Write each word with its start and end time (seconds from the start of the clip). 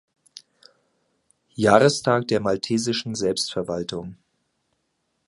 Jahrestag 1.53 2.27
der 2.27 2.39
maltesischen 2.39 3.13
Selbstverwaltung. 3.13 4.17